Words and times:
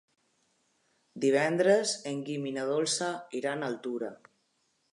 Divendres 1.25 1.93
en 2.13 2.23
Guim 2.29 2.47
i 2.53 2.53
na 2.57 2.63
Dolça 2.73 3.13
iran 3.41 3.61
a 3.61 3.69
Altura. 3.75 4.13